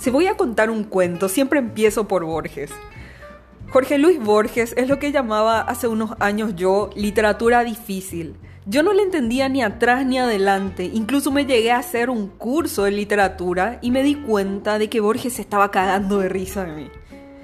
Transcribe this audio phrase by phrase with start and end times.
[0.00, 2.70] Si voy a contar un cuento, siempre empiezo por Borges.
[3.68, 8.34] Jorge Luis Borges es lo que llamaba hace unos años yo literatura difícil.
[8.64, 12.84] Yo no le entendía ni atrás ni adelante, incluso me llegué a hacer un curso
[12.84, 16.72] de literatura y me di cuenta de que Borges se estaba cagando de risa de
[16.72, 16.90] mí.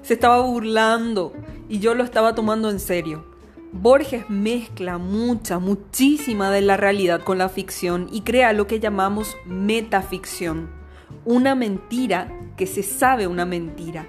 [0.00, 1.34] Se estaba burlando
[1.68, 3.26] y yo lo estaba tomando en serio.
[3.72, 9.36] Borges mezcla mucha, muchísima de la realidad con la ficción y crea lo que llamamos
[9.44, 10.77] metaficción.
[11.24, 14.06] Una mentira que se sabe una mentira.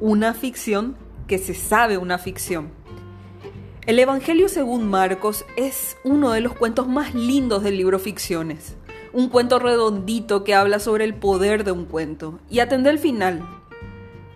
[0.00, 0.96] Una ficción
[1.26, 2.70] que se sabe una ficción.
[3.86, 8.76] El Evangelio según Marcos es uno de los cuentos más lindos del libro Ficciones.
[9.12, 12.40] Un cuento redondito que habla sobre el poder de un cuento.
[12.50, 13.48] Y atende el final.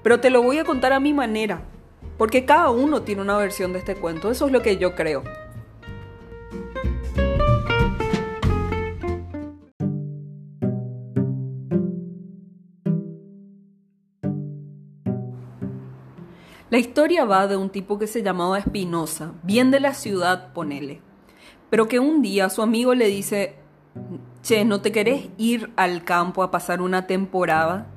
[0.03, 1.65] Pero te lo voy a contar a mi manera,
[2.17, 4.31] porque cada uno tiene una versión de este cuento.
[4.31, 5.25] Eso es lo que yo creo.
[16.71, 21.01] La historia va de un tipo que se llamaba Espinosa, bien de la ciudad, ponele.
[21.69, 23.57] Pero que un día su amigo le dice,
[24.41, 27.89] che, ¿no te querés ir al campo a pasar una temporada?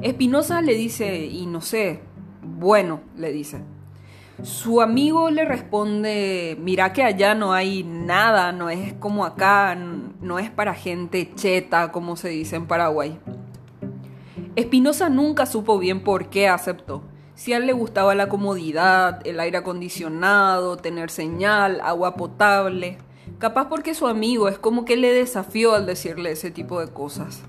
[0.00, 2.00] Espinosa le dice, y no sé,
[2.40, 3.62] bueno, le dice.
[4.42, 10.38] Su amigo le responde, mira que allá no hay nada, no es como acá, no
[10.38, 13.18] es para gente cheta, como se dice en Paraguay.
[14.56, 17.02] Espinosa nunca supo bien por qué aceptó
[17.34, 22.98] si a él le gustaba la comodidad, el aire acondicionado, tener señal, agua potable.
[23.38, 27.42] Capaz porque su amigo es como que le desafió al decirle ese tipo de cosas.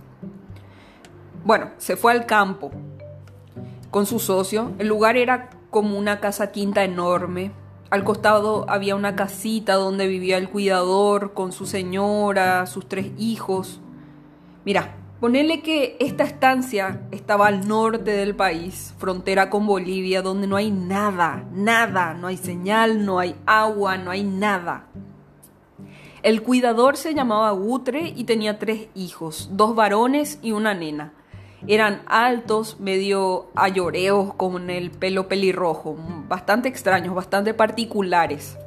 [1.44, 2.72] Bueno, se fue al campo
[3.91, 4.72] con su socio.
[4.80, 7.52] El lugar era como una casa quinta enorme.
[7.91, 13.80] Al costado había una casita donde vivía el cuidador con su señora, sus tres hijos.
[14.66, 14.95] Mira,
[15.26, 20.69] Ponele que esta estancia estaba al norte del país, frontera con Bolivia, donde no hay
[20.69, 24.85] nada, nada, no hay señal, no hay agua, no hay nada.
[26.22, 31.14] El cuidador se llamaba Gutre y tenía tres hijos, dos varones y una nena.
[31.66, 35.97] Eran altos, medio ayoreos, con el pelo pelirrojo,
[36.28, 38.59] bastante extraños, bastante particulares.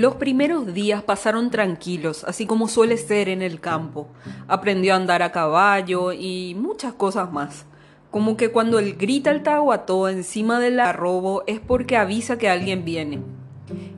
[0.00, 4.08] Los primeros días pasaron tranquilos, así como suele ser en el campo.
[4.48, 7.66] Aprendió a andar a caballo y muchas cosas más.
[8.10, 12.86] Como que cuando él grita el tahuató encima del arrobo es porque avisa que alguien
[12.86, 13.20] viene.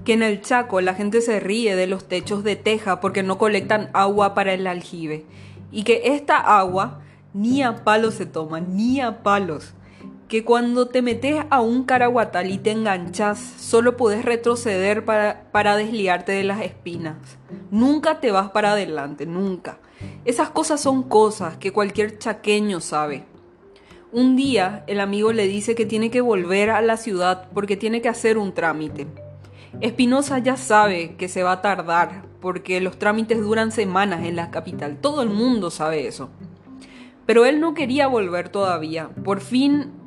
[0.05, 3.39] Que en el Chaco la gente se ríe de los techos de teja porque no
[3.39, 5.25] colectan agua para el aljibe.
[5.71, 7.01] Y que esta agua
[7.33, 9.73] ni a palos se toma, ni a palos
[10.33, 15.77] que cuando te metes a un caraguatal y te enganchas, solo puedes retroceder para, para
[15.77, 17.19] desliarte de las espinas.
[17.71, 19.79] Nunca te vas para adelante, nunca.
[20.25, 23.27] Esas cosas son cosas que cualquier chaqueño sabe.
[24.11, 28.01] Un día el amigo le dice que tiene que volver a la ciudad porque tiene
[28.01, 29.09] que hacer un trámite.
[29.83, 34.51] Espinosa ya sabe que se va a tardar porque los trámites duran semanas en la
[34.51, 34.97] capital.
[34.99, 36.31] Todo el mundo sabe eso.
[37.27, 39.11] Pero él no quería volver todavía.
[39.11, 40.01] Por fin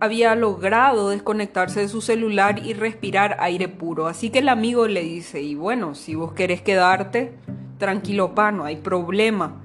[0.00, 4.06] había logrado desconectarse de su celular y respirar aire puro.
[4.06, 7.34] Así que el amigo le dice, y bueno, si vos querés quedarte,
[7.78, 9.60] tranquilo pa, no hay problema.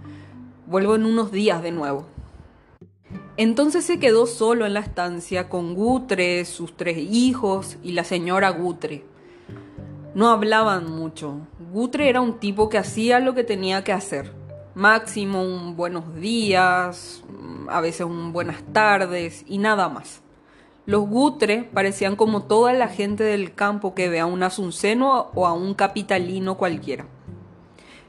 [0.67, 2.05] Vuelvo en unos días de nuevo.
[3.37, 8.49] Entonces se quedó solo en la estancia con Gutre, sus tres hijos y la señora
[8.49, 9.05] Gutre.
[10.13, 11.47] No hablaban mucho.
[11.71, 14.38] Gutre era un tipo que hacía lo que tenía que hacer.
[14.79, 17.21] Máximo un buenos días,
[17.67, 20.21] a veces un buenas tardes y nada más.
[20.85, 25.47] Los Gutre parecían como toda la gente del campo que ve a un asunceno o
[25.47, 27.07] a un capitalino cualquiera.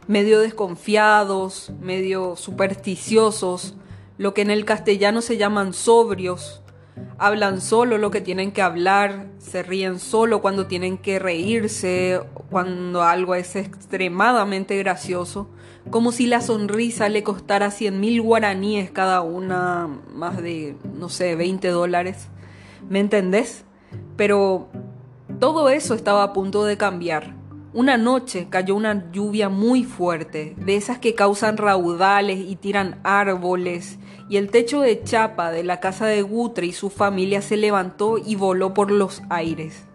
[0.07, 3.75] Medio desconfiados, medio supersticiosos,
[4.17, 6.63] lo que en el castellano se llaman sobrios.
[7.19, 12.21] Hablan solo lo que tienen que hablar, se ríen solo cuando tienen que reírse,
[12.51, 15.49] cuando algo es extremadamente gracioso
[15.89, 21.35] como si la sonrisa le costara 100 mil guaraníes cada una, más de, no sé,
[21.37, 22.29] 20 dólares.
[22.89, 23.65] ¿Me entendés?
[24.17, 24.69] Pero
[25.39, 27.35] todo eso estaba a punto de cambiar.
[27.73, 34.01] Una noche cayó una lluvia muy fuerte, de esas que causan raudales y tiran árboles,
[34.29, 38.19] y el techo de chapa de la casa de Gutre y su familia se levantó
[38.19, 39.87] y voló por los aires.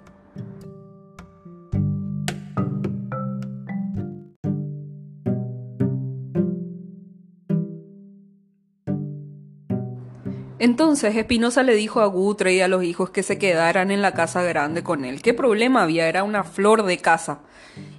[10.66, 14.16] Entonces Espinosa le dijo a Gutre y a los hijos que se quedaran en la
[14.16, 15.22] casa grande con él.
[15.22, 16.10] ¿Qué problema había?
[16.10, 17.42] Era una flor de casa.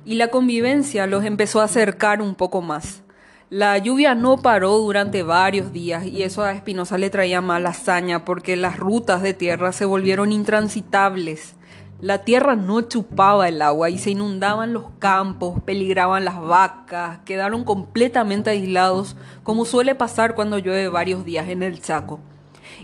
[0.04, 3.04] Y la convivencia los empezó a acercar un poco más.
[3.50, 8.24] La lluvia no paró durante varios días y eso a Espinosa le traía mala hazaña
[8.24, 11.54] porque las rutas de tierra se volvieron intransitables.
[12.00, 17.62] La tierra no chupaba el agua y se inundaban los campos, peligraban las vacas, quedaron
[17.62, 19.14] completamente aislados
[19.44, 22.18] como suele pasar cuando llueve varios días en el Chaco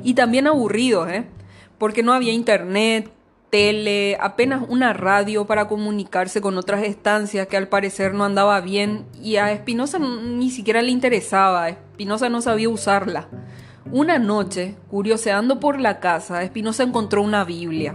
[0.03, 1.25] y también aburridos, ¿eh?
[1.79, 3.11] Porque no había internet,
[3.53, 9.05] tele, apenas una radio para comunicarse con otras estancias que al parecer no andaba bien
[9.23, 13.29] y a Espinosa ni siquiera le interesaba, Espinosa no sabía usarla.
[13.91, 17.95] Una noche, curioseando por la casa, Espinosa encontró una Biblia.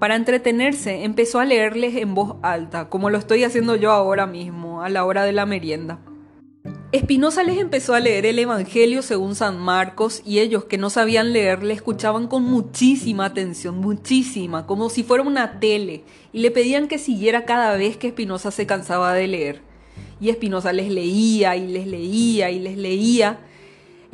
[0.00, 4.82] Para entretenerse, empezó a leerles en voz alta, como lo estoy haciendo yo ahora mismo,
[4.82, 6.00] a la hora de la merienda.
[6.94, 11.32] Espinosa les empezó a leer el Evangelio según San Marcos y ellos que no sabían
[11.32, 16.86] leer le escuchaban con muchísima atención, muchísima, como si fuera una tele, y le pedían
[16.86, 19.60] que siguiera cada vez que Espinosa se cansaba de leer.
[20.20, 23.40] Y Espinosa les leía y les leía y les leía,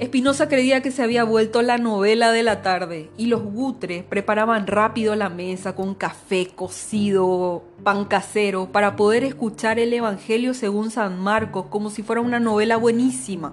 [0.01, 4.67] Espinosa creía que se había vuelto la novela de la tarde y los gutres preparaban
[4.67, 11.21] rápido la mesa con café cocido, pan casero, para poder escuchar el Evangelio según San
[11.21, 13.53] Marcos como si fuera una novela buenísima.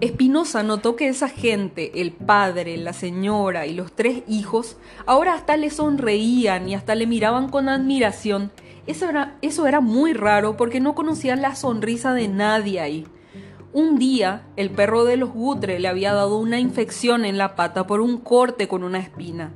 [0.00, 5.56] Espinosa notó que esa gente, el padre, la señora y los tres hijos, ahora hasta
[5.56, 8.50] le sonreían y hasta le miraban con admiración.
[8.88, 13.06] Eso era, eso era muy raro porque no conocían la sonrisa de nadie ahí.
[13.74, 17.88] Un día, el perro de los Gutre le había dado una infección en la pata
[17.88, 19.52] por un corte con una espina.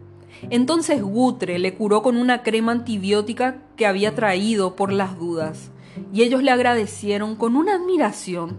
[0.51, 5.71] Entonces Gutre le curó con una crema antibiótica que había traído por las dudas.
[6.13, 8.57] Y ellos le agradecieron con una admiración,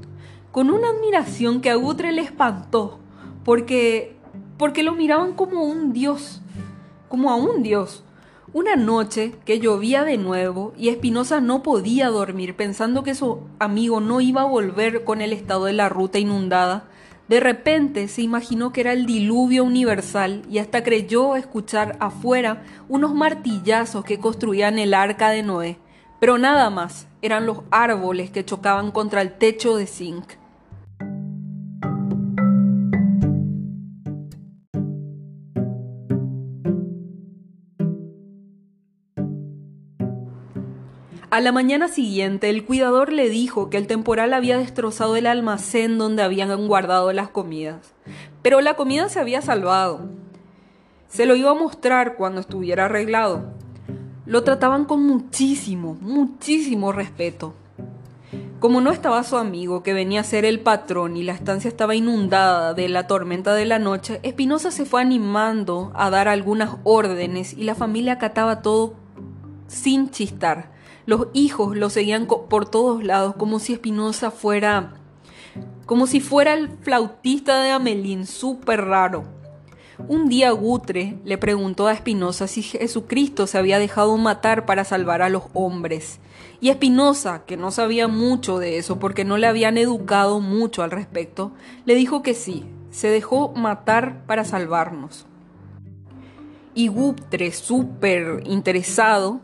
[0.53, 2.99] con una admiración que a Gutre le espantó,
[3.43, 4.15] porque
[4.57, 6.41] porque lo miraban como un dios,
[7.09, 8.05] como a un dios.
[8.51, 14.01] Una noche que llovía de nuevo y Espinosa no podía dormir pensando que su amigo
[14.01, 16.85] no iba a volver con el estado de la ruta inundada,
[17.27, 23.13] de repente se imaginó que era el diluvio universal y hasta creyó escuchar afuera unos
[23.13, 25.77] martillazos que construían el arca de Noé.
[26.19, 30.25] Pero nada más, eran los árboles que chocaban contra el techo de zinc.
[41.39, 45.97] A la mañana siguiente, el cuidador le dijo que el temporal había destrozado el almacén
[45.97, 47.93] donde habían guardado las comidas,
[48.41, 50.01] pero la comida se había salvado.
[51.07, 53.53] Se lo iba a mostrar cuando estuviera arreglado.
[54.25, 57.53] Lo trataban con muchísimo, muchísimo respeto.
[58.59, 61.95] Como no estaba su amigo, que venía a ser el patrón, y la estancia estaba
[61.95, 67.53] inundada de la tormenta de la noche, Espinosa se fue animando a dar algunas órdenes
[67.53, 68.95] y la familia acataba todo
[69.67, 70.77] sin chistar
[71.09, 74.93] los hijos lo seguían por todos lados, como si Espinosa fuera,
[75.87, 79.23] como si fuera el flautista de Amelín, súper raro.
[80.07, 85.23] Un día Gutre le preguntó a Espinosa si Jesucristo se había dejado matar para salvar
[85.23, 86.19] a los hombres.
[86.61, 90.91] Y Espinosa, que no sabía mucho de eso porque no le habían educado mucho al
[90.91, 91.53] respecto,
[91.85, 95.25] le dijo que sí, se dejó matar para salvarnos.
[96.75, 99.41] Y Gutre, súper interesado,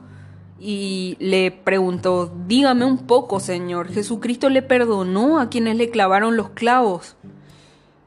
[0.60, 6.50] y le preguntó, dígame un poco, Señor, ¿Jesucristo le perdonó a quienes le clavaron los
[6.50, 7.16] clavos?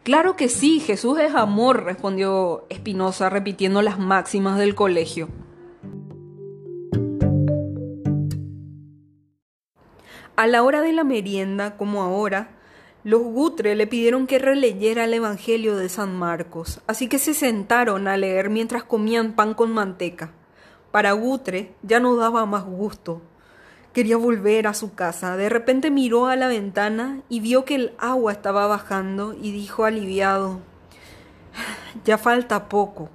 [0.02, 5.28] Claro que sí, Jesús es amor, respondió Espinosa repitiendo las máximas del colegio.
[10.36, 12.50] A la hora de la merienda, como ahora,
[13.04, 18.08] los Gutre le pidieron que releyera el Evangelio de San Marcos, así que se sentaron
[18.08, 20.32] a leer mientras comían pan con manteca.
[20.90, 23.20] Para Gutre ya no daba más gusto.
[23.92, 25.36] Quería volver a su casa.
[25.36, 29.84] De repente miró a la ventana y vio que el agua estaba bajando y dijo
[29.84, 30.60] aliviado,
[32.04, 33.10] ya falta poco.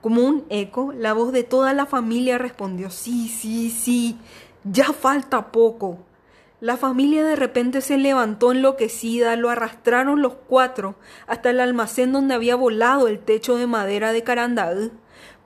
[0.00, 4.18] Como un eco, la voz de toda la familia respondió, sí, sí, sí,
[4.64, 5.98] ya falta poco.
[6.60, 10.96] La familia de repente se levantó enloquecida, lo arrastraron los cuatro
[11.28, 14.90] hasta el almacén donde había volado el techo de madera de Carandaú.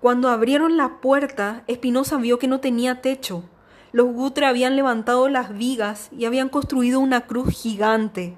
[0.03, 3.45] Cuando abrieron la puerta, Espinosa vio que no tenía techo.
[3.93, 8.37] Los Gutre habían levantado las vigas y habían construido una cruz gigante.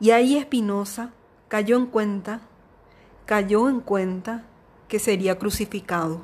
[0.00, 1.12] Y ahí Espinosa
[1.46, 2.40] cayó en cuenta,
[3.26, 4.42] cayó en cuenta
[4.88, 6.22] que sería crucificado.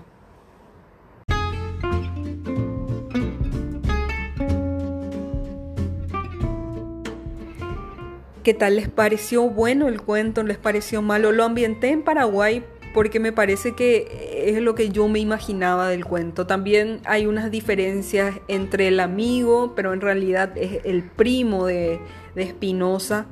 [8.46, 11.32] qué tal les pareció bueno el cuento, les pareció malo.
[11.32, 12.64] Lo ambienté en Paraguay
[12.96, 16.46] porque me parece que es lo que yo me imaginaba del cuento.
[16.46, 22.00] También hay unas diferencias entre el amigo, pero en realidad es el primo de,
[22.34, 23.26] de Espinosa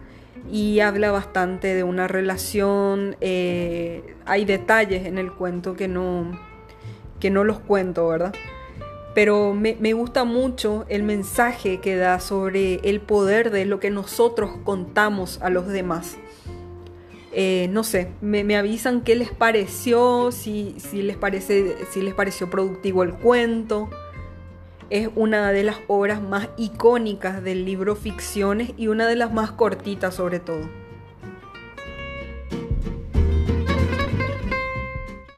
[0.52, 3.16] y habla bastante de una relación.
[3.22, 6.38] Eh, hay detalles en el cuento que no,
[7.18, 8.34] que no los cuento, ¿verdad?
[9.14, 13.88] Pero me, me, gusta mucho el mensaje que da sobre el poder de lo que
[13.88, 16.18] nosotros contamos a los demás.
[17.36, 22.48] Eh, no sé, me, avisan qué les pareció, si, si, les parece, si les pareció
[22.48, 23.90] productivo el cuento.
[24.90, 29.50] Es una de las obras más icónicas del libro Ficciones y una de las más
[29.50, 30.83] cortitas sobre todo.